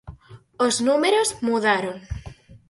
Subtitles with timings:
[0.65, 1.97] Os números mudaron.